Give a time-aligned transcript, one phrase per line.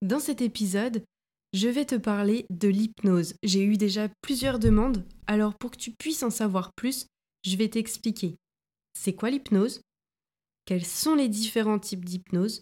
[0.00, 1.04] Dans cet épisode,
[1.52, 3.34] je vais te parler de l'hypnose.
[3.42, 7.06] J'ai eu déjà plusieurs demandes, alors pour que tu puisses en savoir plus,
[7.44, 8.36] je vais t'expliquer.
[8.94, 9.80] C'est quoi l'hypnose?
[10.66, 12.60] Quels sont les différents types d'hypnose?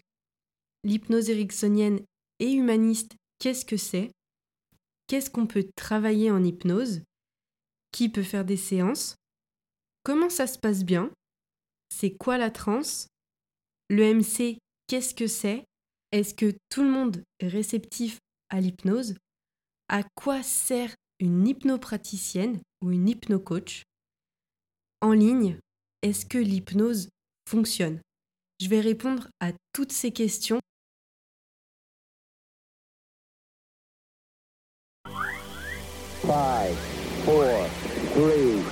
[0.83, 1.99] L'hypnose ericksonienne
[2.39, 4.11] et humaniste, qu'est-ce que c'est?
[5.05, 7.01] Qu'est-ce qu'on peut travailler en hypnose?
[7.91, 9.15] Qui peut faire des séances?
[10.03, 11.11] Comment ça se passe bien?
[11.93, 13.07] C'est quoi la transe?
[13.89, 14.57] Le MC,
[14.87, 15.65] qu'est-ce que c'est?
[16.13, 18.19] Est-ce que tout le monde est réceptif
[18.49, 19.15] à l'hypnose?
[19.89, 23.83] À quoi sert une hypnopraticienne ou une hypnocoach?
[25.01, 25.59] En ligne,
[26.01, 27.09] est-ce que l'hypnose
[27.49, 27.99] fonctionne?
[28.61, 30.59] Je vais répondre à toutes ces questions.
[36.21, 36.75] Five,
[37.25, 37.67] four,
[38.13, 38.63] three,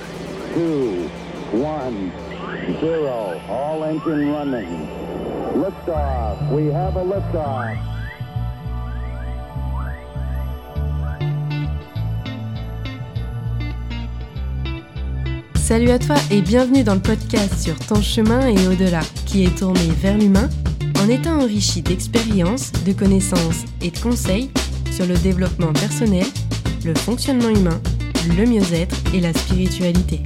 [0.54, 1.08] two,
[1.52, 2.10] one,
[2.80, 3.38] zero.
[3.48, 5.05] All engine running.
[5.56, 6.36] Liftoff.
[15.54, 19.58] Salut à toi et bienvenue dans le podcast sur ton chemin et au-delà, qui est
[19.58, 20.48] tourné vers l'humain
[21.02, 24.50] en étant enrichi d'expériences, de connaissances et de conseils
[24.92, 26.26] sur le développement personnel,
[26.84, 27.80] le fonctionnement humain,
[28.36, 30.20] le mieux-être et la spiritualité.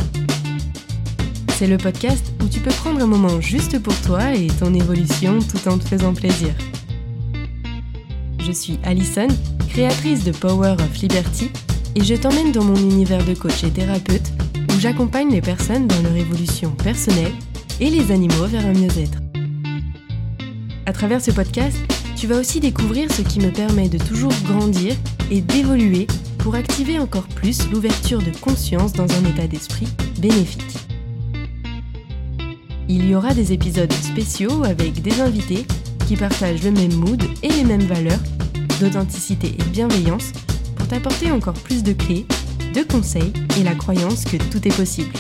[1.61, 5.41] C'est le podcast où tu peux prendre un moment juste pour toi et ton évolution
[5.41, 6.55] tout en te faisant plaisir.
[8.39, 9.29] Je suis Alison,
[9.69, 11.51] créatrice de Power of Liberty,
[11.97, 14.33] et je t'emmène dans mon univers de coach et thérapeute
[14.71, 17.35] où j'accompagne les personnes dans leur évolution personnelle
[17.79, 19.19] et les animaux vers un mieux-être.
[20.87, 21.77] À travers ce podcast,
[22.17, 24.95] tu vas aussi découvrir ce qui me permet de toujours grandir
[25.31, 26.07] et d'évoluer
[26.39, 29.89] pour activer encore plus l'ouverture de conscience dans un état d'esprit
[30.19, 30.90] bénéfique.
[32.93, 35.65] Il y aura des épisodes spéciaux avec des invités
[36.09, 38.19] qui partagent le même mood et les mêmes valeurs
[38.81, 40.33] d'authenticité et de bienveillance
[40.75, 42.27] pour t'apporter encore plus de clés,
[42.75, 45.13] de conseils et la croyance que tout est possible.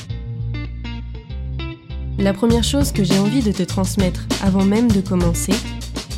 [2.18, 5.54] La première chose que j'ai envie de te transmettre avant même de commencer,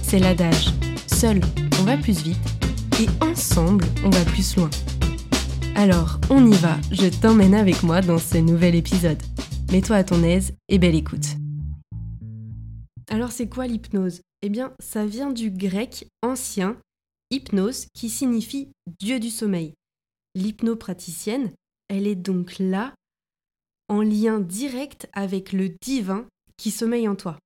[0.03, 0.73] c'est l'adage
[1.07, 1.43] Seul,
[1.81, 2.49] on va plus vite
[2.99, 4.71] et ensemble, on va plus loin.
[5.77, 9.23] Alors, on y va, je t'emmène avec moi dans ce nouvel épisode.
[9.71, 11.42] Mets-toi à ton aise et belle écoute.
[13.13, 14.23] Alors, c'est quoi l'hypnose?
[14.41, 16.79] Eh bien, ça vient du grec ancien
[17.31, 19.75] hypnos qui signifie Dieu du sommeil.
[20.35, 21.53] L'hypnopraticienne,
[21.89, 22.95] elle est donc là
[23.89, 27.39] en lien direct avec le divin qui sommeille en toi.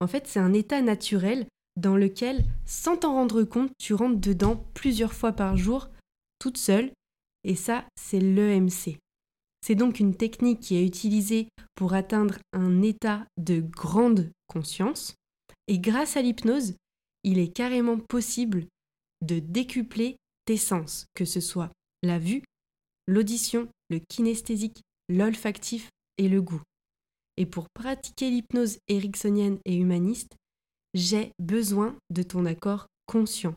[0.00, 1.46] En fait, c'est un état naturel
[1.76, 5.88] dans lequel, sans t'en rendre compte, tu rentres dedans plusieurs fois par jour,
[6.38, 6.92] toute seule,
[7.44, 8.98] et ça, c'est l'EMC.
[9.66, 15.14] C'est donc une technique qui est utilisée pour atteindre un état de grande conscience,
[15.68, 16.74] et grâce à l'hypnose,
[17.22, 18.66] il est carrément possible
[19.22, 21.72] de décupler tes sens, que ce soit
[22.02, 22.42] la vue,
[23.06, 25.88] l'audition, le kinesthésique, l'olfactif
[26.18, 26.60] et le goût.
[27.38, 30.36] Et pour pratiquer l'hypnose ericksonienne et humaniste,
[30.92, 33.54] j'ai besoin de ton accord conscient.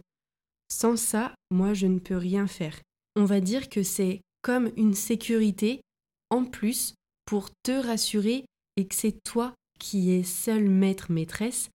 [0.71, 2.79] Sans ça, moi, je ne peux rien faire.
[3.17, 5.81] On va dire que c'est comme une sécurité
[6.29, 6.93] en plus
[7.25, 8.45] pour te rassurer
[8.75, 11.69] et que c'est toi qui es seul maître maîtresse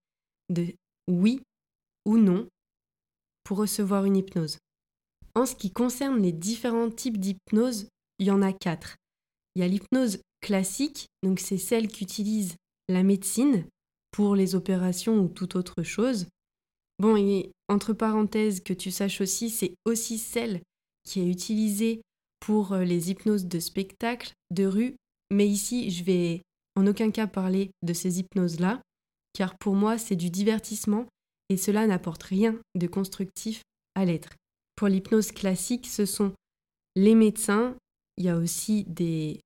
[0.49, 0.73] de
[1.07, 1.41] oui
[2.05, 2.47] ou non
[3.43, 4.57] pour recevoir une hypnose.
[5.35, 7.87] En ce qui concerne les différents types d'hypnose,
[8.19, 8.95] il y en a quatre.
[9.55, 12.55] Il y a l'hypnose classique, donc c'est celle qu'utilise
[12.89, 13.65] la médecine
[14.11, 16.27] pour les opérations ou toute autre chose.
[16.99, 20.61] Bon, et entre parenthèses, que tu saches aussi, c'est aussi celle
[21.03, 22.01] qui est utilisée
[22.43, 24.97] pour euh, les hypnoses de spectacle, de rue,
[25.31, 26.41] mais ici, je vais
[26.75, 28.81] en aucun cas parler de ces hypnoses-là,
[29.31, 31.05] car pour moi, c'est du divertissement
[31.47, 33.61] et cela n'apporte rien de constructif
[33.95, 34.35] à l'être.
[34.75, 36.33] Pour l'hypnose classique, ce sont
[36.97, 37.77] les médecins,
[38.17, 39.39] il y a aussi des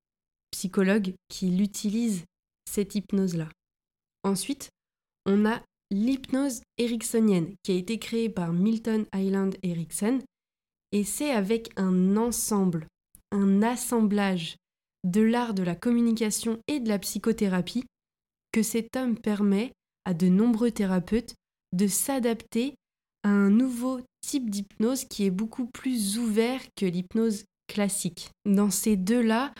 [0.49, 2.25] psychologues qui l'utilisent,
[2.67, 3.49] cette hypnose-là.
[4.23, 4.69] Ensuite,
[5.27, 10.19] on a l'hypnose ericksonienne qui a été créée par Milton Island Erickson
[10.91, 12.87] et c'est avec un ensemble,
[13.31, 14.57] un assemblage
[15.03, 17.83] de l'art de la communication et de la psychothérapie
[18.51, 19.73] que cet homme permet
[20.05, 21.35] à de nombreux thérapeutes
[21.73, 22.75] de s'adapter
[23.23, 28.31] à un nouveau type d'hypnose qui est beaucoup plus ouvert que l'hypnose classique.
[28.45, 29.53] Dans ces deux-là,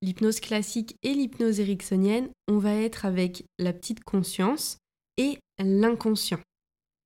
[0.00, 4.78] l'hypnose classique et l'hypnose ericksonienne, on va être avec la petite conscience
[5.16, 6.40] et l'inconscient,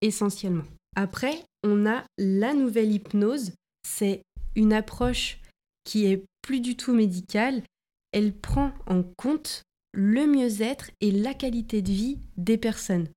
[0.01, 0.65] essentiellement.
[0.95, 3.53] Après, on a la nouvelle hypnose,
[3.87, 4.23] c'est
[4.55, 5.39] une approche
[5.85, 7.63] qui est plus du tout médicale,
[8.13, 13.09] elle prend en compte le mieux-être et la qualité de vie des personnes.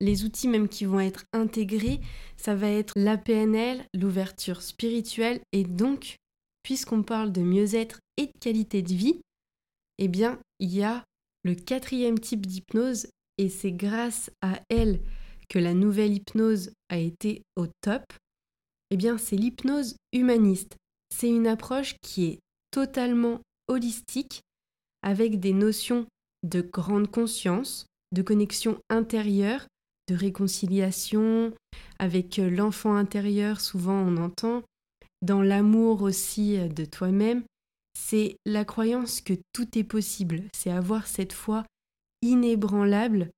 [0.00, 2.00] Les outils même qui vont être intégrés,
[2.36, 6.16] ça va être la PNL, l'ouverture spirituelle, et donc,
[6.62, 9.20] puisqu'on parle de mieux-être et de qualité de vie,
[9.98, 11.04] eh bien, il y a
[11.42, 15.00] le quatrième type d'hypnose, et c'est grâce à elle
[15.48, 18.02] que la nouvelle hypnose a été au top.
[18.90, 20.76] Eh bien, c'est l'hypnose humaniste.
[21.10, 22.38] C'est une approche qui est
[22.70, 24.40] totalement holistique,
[25.02, 26.06] avec des notions
[26.42, 29.66] de grande conscience, de connexion intérieure,
[30.08, 31.52] de réconciliation
[31.98, 34.62] avec l'enfant intérieur, souvent on entend,
[35.22, 37.44] dans l'amour aussi de toi-même,
[37.98, 41.64] c'est la croyance que tout est possible, c'est avoir cette foi
[42.22, 43.30] inébranlable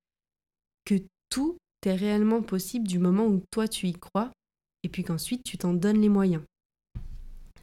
[0.85, 0.95] que
[1.29, 4.31] tout est réellement possible du moment où toi tu y crois,
[4.83, 6.43] et puis qu'ensuite tu t'en donnes les moyens.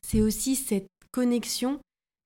[0.03, 1.81] C'est aussi cette connexion,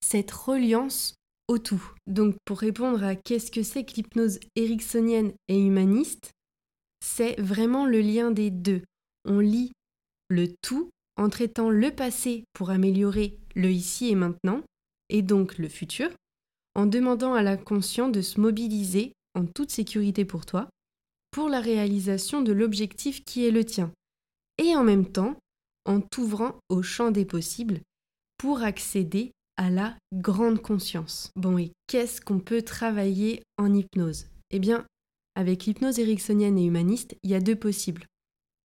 [0.04, 1.14] cette reliance
[1.48, 1.82] au tout.
[2.06, 6.30] Donc pour répondre à qu'est-ce que c'est que l'hypnose ericksonienne et humaniste,
[7.04, 8.82] c'est vraiment le lien des deux.
[9.24, 9.72] On lit
[10.28, 14.62] le tout en traitant le passé pour améliorer le ici et maintenant,
[15.08, 16.10] et donc le futur,
[16.74, 20.68] en demandant à la conscience de se mobiliser en toute sécurité pour toi,
[21.30, 23.92] pour la réalisation de l'objectif qui est le tien,
[24.58, 25.36] et en même temps
[25.84, 27.80] en t'ouvrant au champ des possibles
[28.36, 31.30] pour accéder à la grande conscience.
[31.34, 34.26] Bon, et qu'est-ce qu'on peut travailler en hypnose?
[34.50, 34.86] Eh bien,
[35.34, 38.04] avec l'hypnose ericksonienne et humaniste, il y a deux possibles.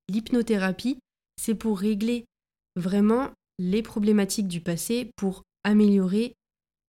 [0.09, 0.99] L'hypnothérapie,
[1.37, 2.25] c'est pour régler
[2.75, 6.33] vraiment les problématiques du passé pour améliorer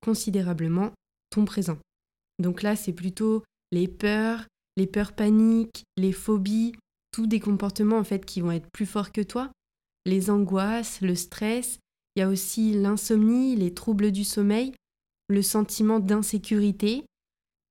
[0.03, 0.93] considérablement
[1.31, 1.79] ton présent.
[2.39, 3.43] Donc là, c'est plutôt
[3.73, 6.73] les peurs, les peurs paniques, les phobies,
[7.13, 9.51] tous des comportements en fait qui vont être plus forts que toi,
[10.05, 11.79] les angoisses, le stress,
[12.17, 14.73] il y a aussi l'insomnie, les troubles du sommeil,
[15.29, 17.05] le sentiment d'insécurité,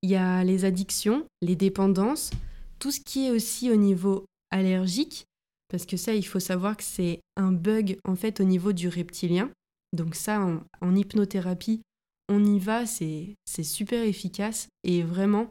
[0.02, 2.30] il y a les addictions, les dépendances,
[2.78, 5.24] tout ce qui est aussi au niveau allergique,
[5.68, 8.88] parce que ça, il faut savoir que c'est un bug en fait au niveau du
[8.88, 9.50] reptilien.
[9.92, 10.44] Donc ça,
[10.80, 11.80] en, hypnothérapie,
[12.28, 15.48] on y va, c'est super efficace et vraiment,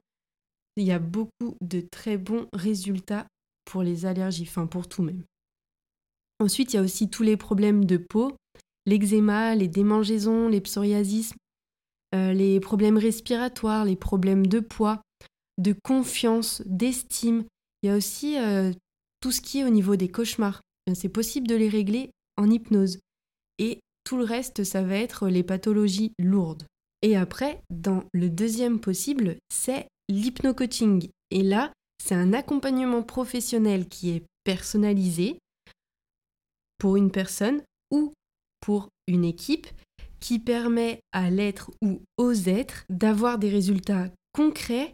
[0.76, 3.28] il y a beaucoup de très bons résultats
[3.66, 5.24] pour les allergies, enfin pour tout même.
[6.40, 8.36] Ensuite, il y a aussi tous les problèmes de peau,
[8.86, 11.34] l'eczéma, les démangeaisons, les psoriasis,
[12.14, 15.02] euh, les problèmes respiratoires, les problèmes de poids,
[15.58, 17.46] de confiance, d'estime.
[17.82, 18.72] Il y a aussi euh,
[19.22, 20.62] tout ce qui est au niveau des cauchemars.
[20.94, 23.00] C'est possible de les régler en hypnose.
[23.58, 26.66] Et tout le reste, ça va être les pathologies lourdes.
[27.02, 31.10] Et après, dans le deuxième possible, c'est l'hypno-coaching.
[31.32, 31.72] Et là,
[32.04, 35.40] c'est un accompagnement professionnel qui est personnalisé
[36.78, 37.62] pour une personne
[37.92, 38.14] ou
[38.60, 39.68] pour une équipe
[40.20, 44.94] qui permet à l'être ou aux êtres d'avoir des résultats concrets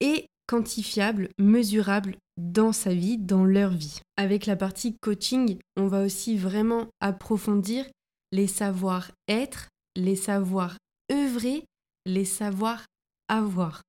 [0.00, 4.00] et quantifiables, mesurables dans sa vie, dans leur vie.
[4.16, 7.84] Avec la partie coaching, on va aussi vraiment approfondir
[8.32, 11.64] les savoir-être, les savoir-œuvrer,
[12.06, 13.82] les savoir-avoir.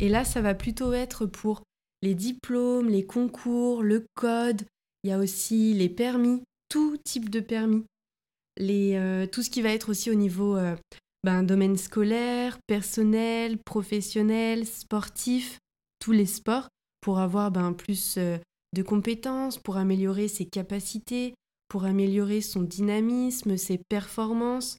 [0.00, 1.62] Et là, ça va plutôt être pour
[2.02, 4.62] les diplômes, les concours, le code,
[5.04, 7.84] il y a aussi les permis, tout type de permis
[8.60, 10.76] euh, tout ce qui va être aussi au niveau euh,
[11.24, 15.58] ben, domaine scolaire, personnel, professionnel, sportif,
[15.98, 16.68] tous les sports,
[17.00, 18.38] pour avoir ben, plus euh,
[18.74, 21.34] de compétences, pour améliorer ses capacités,
[21.68, 24.76] pour améliorer son dynamisme, ses performances.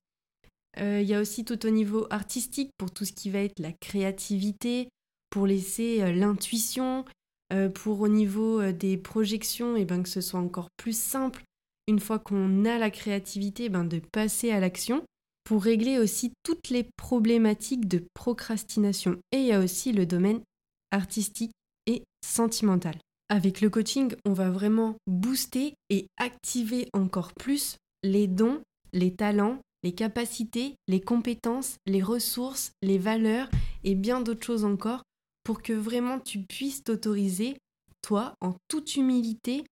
[0.77, 3.73] Il y a aussi tout au niveau artistique pour tout ce qui va être la
[3.73, 4.87] créativité,
[5.31, 7.05] pour laisser l'intuition,
[7.73, 11.43] pour au niveau des projections, et ben, que ce soit encore plus simple
[11.87, 15.03] une fois qu'on a la créativité, ben de passer à l'action
[15.43, 19.17] pour régler aussi toutes les problématiques de procrastination.
[19.31, 20.41] Et il y a aussi le domaine
[20.91, 21.51] artistique
[21.87, 22.95] et sentimental.
[23.29, 28.61] Avec le coaching, on va vraiment booster et activer encore plus les dons,
[28.93, 33.49] les talents, les capacités, les compétences, les ressources, les valeurs
[33.83, 35.01] et bien d'autres choses encore
[35.43, 37.57] pour que vraiment tu puisses t'autoriser,
[38.01, 39.63] toi, en toute humilité,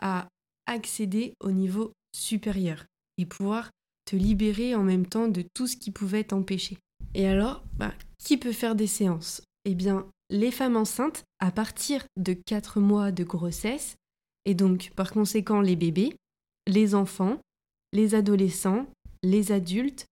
[0.00, 0.28] à
[0.66, 2.84] accéder au niveau supérieur
[3.18, 3.70] et pouvoir
[4.04, 6.78] te libérer en même temps de tout ce qui pouvait t'empêcher.
[7.14, 9.42] Et alors, bah, qui peut faire des séances?
[9.64, 13.96] Eh bien, les femmes enceintes à partir de 4 mois de grossesse,
[14.44, 16.16] et donc par conséquent les bébés,
[16.66, 17.40] les enfants,
[17.92, 18.86] les adolescents,
[19.22, 20.06] les adultes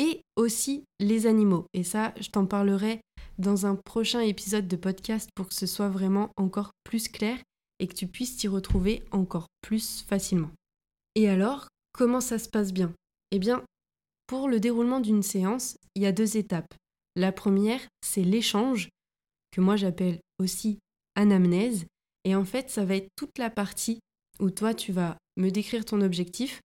[0.00, 1.66] et aussi les animaux.
[1.74, 3.00] Et ça, je t'en parlerai
[3.38, 7.38] dans un prochain épisode de podcast pour que ce soit vraiment encore plus clair
[7.78, 10.50] et que tu puisses t'y retrouver encore plus facilement.
[11.14, 12.92] Et alors, comment ça se passe bien?
[13.30, 13.62] Eh bien,
[14.26, 16.74] pour le déroulement d'une séance, il y a deux étapes.
[17.14, 18.88] La première, c'est l'échange,
[19.52, 20.78] que moi j'appelle aussi
[21.14, 21.84] anamnèse.
[22.24, 23.98] Et en fait, ça va être toute la partie
[24.38, 26.60] où toi, tu vas me décrire ton objectif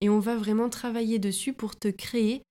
[0.00, 2.42] et on va vraiment travailler dessus pour te créer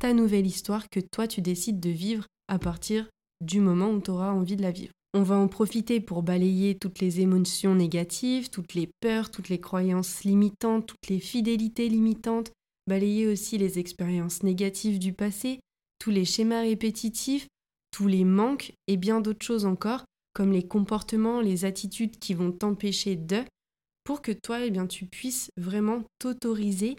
[0.00, 3.08] ta nouvelle histoire que toi, tu décides de vivre à partir
[3.42, 4.92] du moment où tu auras envie de la vivre.
[5.12, 9.60] On va en profiter pour balayer toutes les émotions négatives, toutes les peurs, toutes les
[9.60, 12.50] croyances limitantes, toutes les fidélités limitantes,
[12.88, 15.60] balayer aussi les expériences négatives du passé,
[15.98, 17.46] tous les schémas répétitifs,
[17.90, 22.52] tous les manques et bien d'autres choses encore, comme les comportements, les attitudes qui vont
[22.52, 23.44] t'empêcher de,
[24.04, 26.96] pour que toi, eh bien, tu puisses vraiment t'autoriser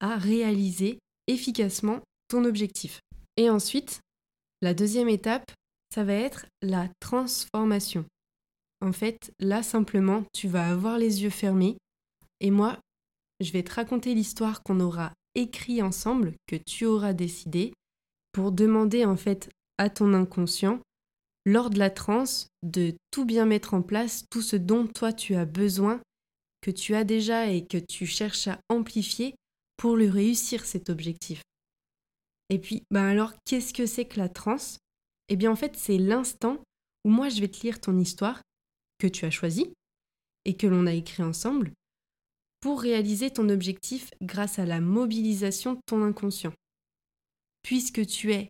[0.00, 3.00] à réaliser efficacement ton objectif.
[3.36, 4.00] Et ensuite,
[4.62, 5.50] la deuxième étape,
[5.94, 8.04] ça va être la transformation.
[8.80, 11.76] En fait, là simplement, tu vas avoir les yeux fermés
[12.40, 12.78] et moi,
[13.40, 17.72] je vais te raconter l'histoire qu'on aura écrit ensemble, que tu auras décidé,
[18.32, 20.80] pour demander en fait à ton inconscient,
[21.44, 25.34] lors de la transe, de tout bien mettre en place, tout ce dont toi tu
[25.34, 26.00] as besoin,
[26.60, 29.34] que tu as déjà et que tu cherches à amplifier
[29.76, 31.42] pour le réussir cet objectif.
[32.50, 34.78] Et puis, bah alors, qu'est-ce que c'est que la transe?
[35.28, 36.58] Eh bien, en fait, c'est l'instant
[37.04, 38.42] où moi je vais te lire ton histoire
[38.98, 39.72] que tu as choisie
[40.44, 41.72] et que l'on a écrit ensemble
[42.60, 46.52] pour réaliser ton objectif grâce à la mobilisation de ton inconscient.
[47.62, 48.48] Puisque tu es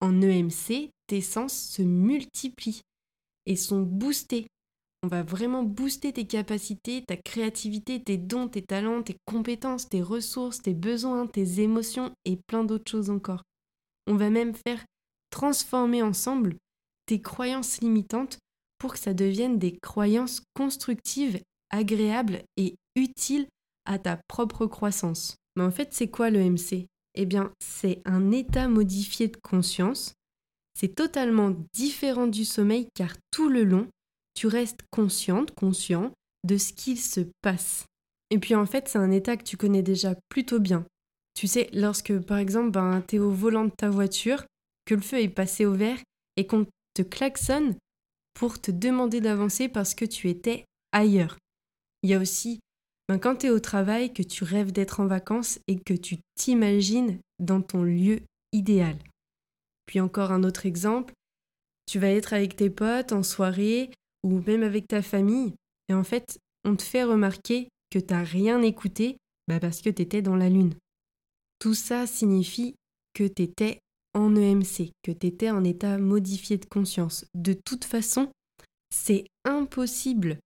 [0.00, 2.82] en EMC, tes sens se multiplient
[3.46, 4.46] et sont boostés.
[5.02, 10.02] On va vraiment booster tes capacités, ta créativité, tes dons, tes talents, tes compétences, tes
[10.02, 13.42] ressources, tes besoins, tes émotions et plein d'autres choses encore.
[14.06, 14.84] On va même faire
[15.30, 16.56] transformer ensemble
[17.06, 18.38] tes croyances limitantes
[18.78, 21.40] pour que ça devienne des croyances constructives,
[21.70, 23.46] agréables et utiles
[23.86, 25.36] à ta propre croissance.
[25.56, 30.12] Mais en fait, c'est quoi le MC Eh bien, c'est un état modifié de conscience.
[30.74, 33.88] C'est totalement différent du sommeil car tout le long,
[34.34, 36.12] tu restes consciente, conscient
[36.44, 37.84] de ce qu'il se passe.
[38.30, 40.84] Et puis en fait, c'est un état que tu connais déjà plutôt bien.
[41.34, 44.44] Tu sais, lorsque par exemple, ben, tu es au volant de ta voiture,
[44.84, 45.98] que le feu est passé au vert
[46.36, 47.76] et qu'on te klaxonne
[48.34, 51.36] pour te demander d'avancer parce que tu étais ailleurs.
[52.02, 52.60] Il y a aussi
[53.10, 56.18] ben, quand tu es au travail, que tu rêves d'être en vacances et que tu
[56.36, 58.20] t'imagines dans ton lieu
[58.52, 58.96] idéal.
[59.86, 61.12] Puis encore un autre exemple,
[61.86, 63.90] tu vas être avec tes potes en soirée
[64.22, 65.54] ou même avec ta famille
[65.90, 69.16] et en fait, on te fait remarquer que tu n'as rien écouté
[69.48, 70.74] bah parce que tu étais dans la lune.
[71.58, 72.76] Tout ça signifie
[73.12, 73.80] que tu étais
[74.14, 77.24] en EMC, que tu étais en état modifié de conscience.
[77.34, 78.30] De toute façon,
[78.94, 80.38] c'est impossible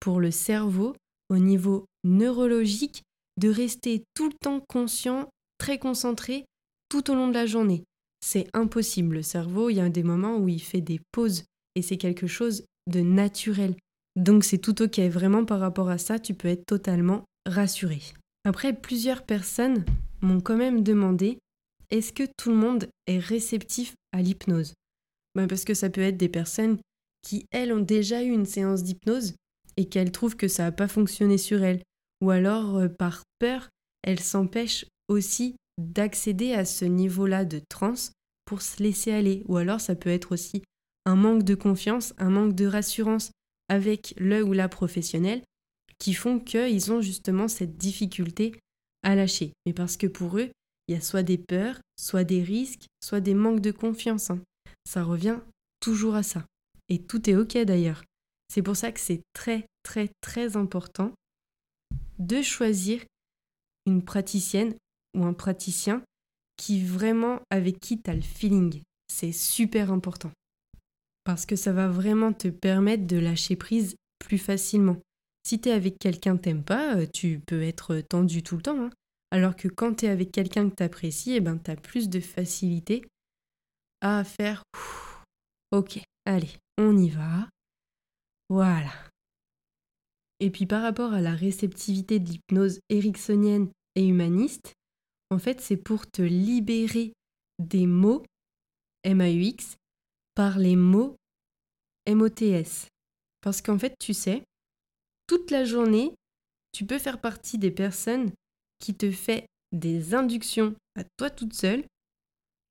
[0.00, 0.96] pour le cerveau,
[1.28, 3.02] au niveau neurologique,
[3.36, 6.46] de rester tout le temps conscient, très concentré,
[6.88, 7.84] tout au long de la journée.
[8.24, 9.16] C'est impossible.
[9.16, 11.44] Le cerveau, il y a des moments où il fait des pauses
[11.74, 13.74] et c'est quelque chose de naturel.
[14.16, 14.98] Donc c'est tout ok.
[14.98, 18.00] Vraiment par rapport à ça, tu peux être totalement rassuré.
[18.44, 19.84] Après, plusieurs personnes
[20.20, 21.38] m'ont quand même demandé
[21.90, 24.74] est-ce que tout le monde est réceptif à l'hypnose?
[25.34, 26.78] Ben Parce que ça peut être des personnes
[27.22, 29.34] qui, elles, ont déjà eu une séance d'hypnose
[29.76, 31.82] et qu'elles trouvent que ça n'a pas fonctionné sur elles.
[32.20, 33.68] Ou alors, euh, par peur,
[34.02, 38.12] elles s'empêchent aussi d'accéder à ce niveau-là de transe
[38.44, 39.44] pour se laisser aller.
[39.46, 40.62] Ou alors, ça peut être aussi
[41.08, 43.32] un manque de confiance, un manque de rassurance
[43.70, 45.42] avec le ou la professionnelle
[45.98, 48.54] qui font qu'ils ont justement cette difficulté
[49.02, 49.54] à lâcher.
[49.64, 50.50] Mais parce que pour eux,
[50.86, 54.28] il y a soit des peurs, soit des risques, soit des manques de confiance.
[54.28, 54.40] Hein.
[54.84, 55.38] Ça revient
[55.80, 56.44] toujours à ça.
[56.90, 58.04] Et tout est OK d'ailleurs.
[58.52, 61.12] C'est pour ça que c'est très très très important
[62.18, 63.02] de choisir
[63.86, 64.74] une praticienne
[65.14, 66.02] ou un praticien
[66.58, 68.82] qui vraiment avec qui tu as le feeling.
[69.10, 70.32] C'est super important.
[71.28, 74.96] Parce que ça va vraiment te permettre de lâcher prise plus facilement.
[75.42, 78.62] Si tu es avec quelqu'un que t'aimes pas, euh, tu peux être tendu tout le
[78.62, 78.80] temps.
[78.80, 78.90] Hein.
[79.30, 82.08] Alors que quand tu es avec quelqu'un que tu apprécies, eh ben, tu as plus
[82.08, 83.04] de facilité
[84.00, 84.62] à faire
[85.70, 87.50] Ok, allez, on y va.
[88.48, 88.94] Voilà.
[90.40, 94.72] Et puis par rapport à la réceptivité de l'hypnose ericksonienne et humaniste,
[95.28, 97.12] en fait, c'est pour te libérer
[97.58, 98.22] des mots
[99.06, 99.76] MAUX
[100.34, 101.17] par les mots
[102.08, 102.88] MOTS.
[103.40, 104.42] Parce qu'en fait, tu sais,
[105.26, 106.14] toute la journée,
[106.72, 108.30] tu peux faire partie des personnes
[108.78, 111.84] qui te fait des inductions à toi toute seule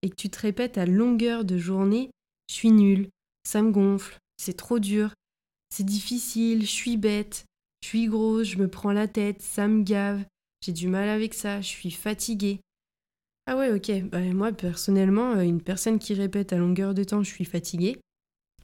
[0.02, 2.10] et que tu te répètes à longueur de journée
[2.50, 3.10] je suis nulle,
[3.44, 5.14] ça me gonfle, c'est trop dur,
[5.70, 7.46] c'est difficile, je suis bête,
[7.82, 10.24] je suis grosse, je me prends la tête, ça me gave,
[10.62, 12.62] j'ai du mal avec ça, je suis fatiguée.
[13.46, 17.24] Ah ouais, ok, bah, moi personnellement, euh, une personne qui répète à longueur de temps
[17.24, 18.00] je suis fatiguée,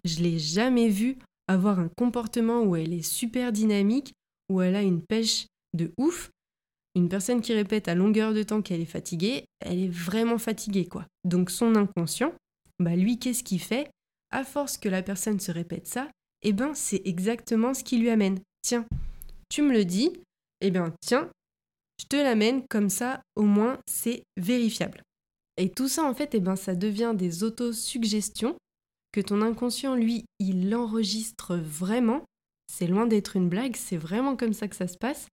[0.03, 1.17] je l'ai jamais vue
[1.47, 4.13] avoir un comportement où elle est super dynamique,
[4.49, 6.29] où elle a une pêche de ouf,
[6.95, 10.85] une personne qui répète à longueur de temps qu'elle est fatiguée, elle est vraiment fatiguée
[10.85, 11.05] quoi.
[11.23, 12.33] Donc son inconscient,
[12.79, 13.89] bah lui qu'est-ce qu'il fait?
[14.31, 16.09] À force que la personne se répète ça,
[16.43, 18.39] eh ben c'est exactement ce qui lui amène.
[18.61, 18.85] Tiens,
[19.49, 20.11] tu me le dis,
[20.61, 21.29] eh bien tiens,
[21.99, 25.01] je te l'amène comme ça au moins c'est vérifiable.
[25.57, 28.55] Et tout ça en fait, eh ben ça devient des autosuggestions
[29.13, 32.25] que ton inconscient lui, il enregistre vraiment.
[32.67, 35.27] C'est loin d'être une blague, c'est vraiment comme ça que ça se passe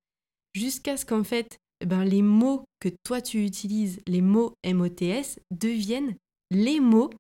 [0.55, 5.41] jusqu'à ce qu'en fait, eh ben, les mots que toi tu utilises, les mots MOTS,
[5.51, 6.15] deviennent
[6.51, 7.11] les mots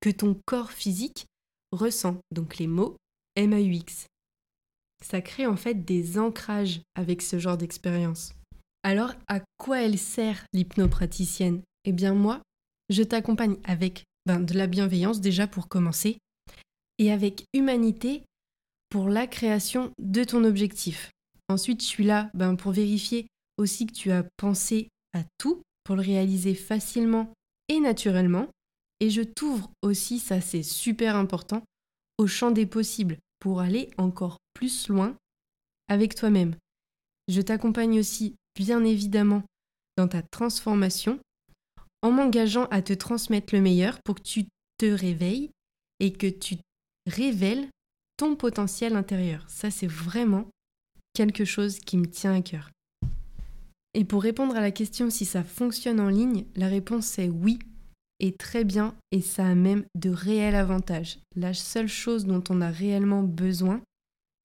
[0.00, 1.26] que ton corps physique
[1.72, 2.96] ressent, donc les mots
[3.36, 4.06] MAUX.
[5.04, 8.34] Ça crée en fait des ancrages avec ce genre d'expérience.
[8.82, 11.62] Alors, à quoi elle sert l'hypnopraticienne?
[11.84, 12.40] Eh bien moi,
[12.88, 16.18] je t'accompagne avec ben, de la bienveillance déjà pour commencer,
[16.98, 18.22] et avec humanité
[18.90, 21.10] pour la création de ton objectif.
[21.48, 25.96] Ensuite, je suis là ben, pour vérifier aussi que tu as pensé à tout pour
[25.96, 27.32] le réaliser facilement
[27.68, 28.48] et naturellement.
[29.00, 31.62] Et je t'ouvre aussi, ça c'est super important,
[32.18, 35.16] au champ des possibles pour aller encore plus loin
[35.88, 36.54] avec toi-même.
[37.28, 39.42] Je t'accompagne aussi, bien évidemment,
[39.96, 41.18] dans ta transformation
[42.02, 44.44] en m'engageant à te transmettre le meilleur pour que tu
[44.78, 45.50] te réveilles
[45.98, 46.56] et que tu
[47.06, 47.68] révèles
[48.16, 49.44] ton potentiel intérieur.
[49.48, 50.46] Ça, c'est vraiment
[51.14, 52.70] quelque chose qui me tient à cœur.
[53.94, 57.58] Et pour répondre à la question si ça fonctionne en ligne, la réponse est oui,
[58.20, 61.18] et très bien, et ça a même de réels avantages.
[61.34, 63.82] La seule chose dont on a réellement besoin,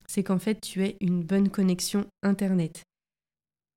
[0.07, 2.83] c'est qu'en fait tu aies une bonne connexion Internet.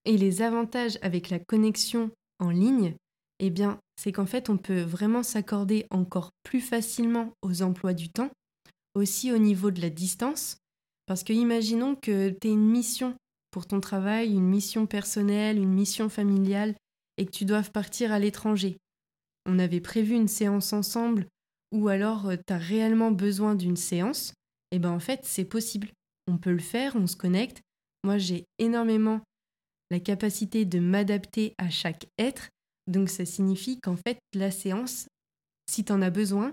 [0.04, 2.94] Et les avantages avec la connexion en ligne,
[3.40, 8.08] eh bien, c'est qu'en fait on peut vraiment s'accorder encore plus facilement aux emplois du
[8.08, 8.30] temps,
[8.94, 10.58] aussi au niveau de la distance,
[11.06, 13.14] parce que imaginons que tu aies une mission
[13.50, 16.74] pour ton travail, une mission personnelle, une mission familiale,
[17.16, 18.76] et que tu doives partir à l'étranger.
[19.46, 21.26] On avait prévu une séance ensemble,
[21.72, 24.30] ou alors euh, tu as réellement besoin d'une séance,
[24.70, 25.88] et eh bien en fait c'est possible.
[26.26, 27.62] On peut le faire, on se connecte.
[28.04, 29.20] Moi j'ai énormément
[29.90, 32.50] la capacité de m'adapter à chaque être,
[32.88, 35.06] donc ça signifie qu'en fait la séance,
[35.70, 36.52] si tu en as besoin,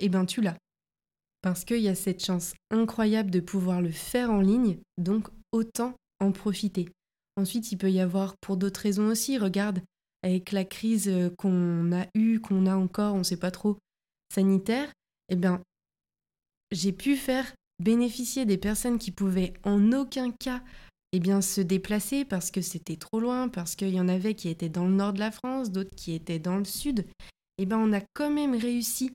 [0.00, 0.56] eh ben tu l'as
[1.42, 5.94] parce qu'il y a cette chance incroyable de pouvoir le faire en ligne, donc autant
[6.20, 6.90] en profiter.
[7.36, 9.80] Ensuite, il peut y avoir pour d'autres raisons aussi, regarde,
[10.22, 13.78] avec la crise euh, qu'on a eue, qu'on a encore, on ne sait pas trop,
[14.32, 14.92] sanitaire,
[15.30, 15.62] eh bien,
[16.72, 20.62] j'ai pu faire bénéficier des personnes qui pouvaient en aucun cas
[21.12, 24.48] eh bien, se déplacer parce que c'était trop loin, parce qu'il y en avait qui
[24.48, 27.06] étaient dans le nord de la France, d'autres qui étaient dans le sud,
[27.58, 29.10] eh bien, on a quand même réussi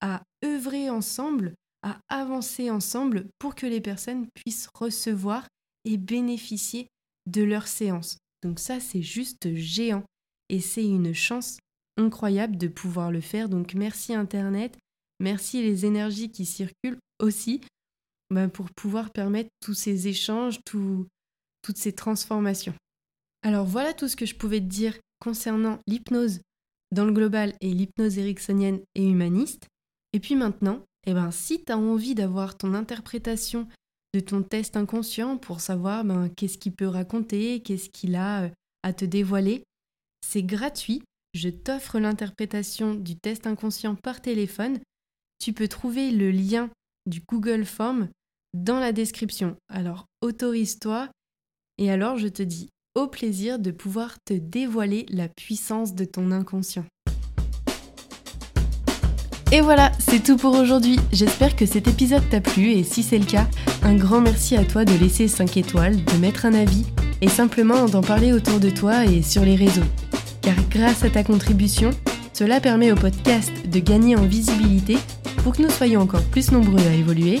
[0.00, 5.46] à œuvrer ensemble, à avancer ensemble pour que les personnes puissent recevoir
[5.84, 6.88] et bénéficier
[7.26, 8.18] de leur séance.
[8.42, 10.04] Donc ça, c'est juste géant
[10.48, 11.58] et c'est une chance
[11.96, 13.48] incroyable de pouvoir le faire.
[13.48, 14.78] Donc merci Internet,
[15.20, 17.60] merci les énergies qui circulent aussi
[18.30, 20.60] bah, pour pouvoir permettre tous ces échanges,
[21.76, 22.74] ces transformations.
[23.42, 26.40] Alors voilà tout ce que je pouvais te dire concernant l'hypnose
[26.92, 29.66] dans le global et l'hypnose ericksonienne et humaniste.
[30.12, 33.68] Et puis maintenant, eh ben, si tu as envie d'avoir ton interprétation
[34.14, 38.50] de ton test inconscient pour savoir ben, qu'est-ce qu'il peut raconter, qu'est-ce qu'il a euh,
[38.82, 39.64] à te dévoiler,
[40.26, 41.02] c'est gratuit.
[41.34, 44.78] Je t'offre l'interprétation du test inconscient par téléphone.
[45.38, 46.70] Tu peux trouver le lien
[47.06, 48.08] du Google Form
[48.54, 49.56] dans la description.
[49.68, 51.10] Alors autorise-toi
[51.78, 56.32] et alors je te dis au plaisir de pouvoir te dévoiler la puissance de ton
[56.32, 56.84] inconscient.
[59.50, 60.98] Et voilà, c'est tout pour aujourd'hui.
[61.10, 63.46] J'espère que cet épisode t'a plu et si c'est le cas,
[63.82, 66.84] un grand merci à toi de laisser 5 étoiles, de mettre un avis
[67.22, 69.86] et simplement d'en parler autour de toi et sur les réseaux.
[70.42, 71.90] Car grâce à ta contribution,
[72.34, 74.98] cela permet au podcast de gagner en visibilité
[75.42, 77.40] pour que nous soyons encore plus nombreux à évoluer.